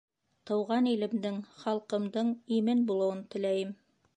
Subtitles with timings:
[0.49, 3.79] Тыуған илемдең, халҡымдың имен булыуын теләйем.